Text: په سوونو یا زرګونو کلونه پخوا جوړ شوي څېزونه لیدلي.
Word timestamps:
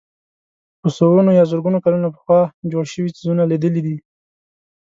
په 0.81 0.87
سوونو 0.97 1.29
یا 1.39 1.43
زرګونو 1.51 1.83
کلونه 1.85 2.07
پخوا 2.15 2.41
جوړ 2.71 2.83
شوي 2.93 3.09
څېزونه 3.17 3.43
لیدلي. 3.51 3.97